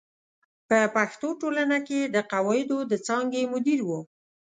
[0.69, 3.89] په پښتو ټولنه کې د قواعدو د څانګې مدیر و.